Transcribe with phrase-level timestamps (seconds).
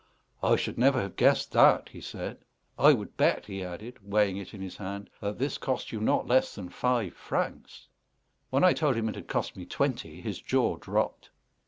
[0.41, 2.39] "I should never have guessed that," he said.
[2.75, 6.25] "I would bet," he added, weighing it in his hand, "that this cost you not
[6.25, 7.85] less than five francs."
[8.49, 11.29] When I told him it had cost me twenty, his jaw dropped.